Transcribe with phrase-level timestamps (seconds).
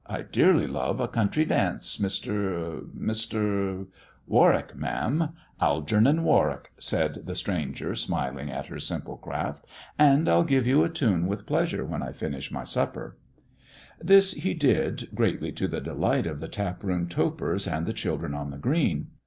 [0.07, 3.85] I dearly love a country dance, Mr.— Mr.
[4.27, 5.29] ""Warwick, ma'am.
[5.61, 9.63] Algernon Warwick," said the stranger, smiling at her simple craft,"
[9.99, 13.15] and I'll give you a tune with pleasure when I finish my supper."
[14.01, 18.49] This he did, greatly to the delight of the taproom topers and the children on
[18.49, 19.09] the green.